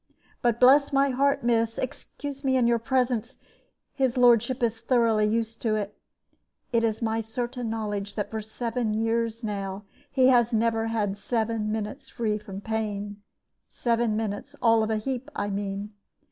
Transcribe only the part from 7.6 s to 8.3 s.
knowledge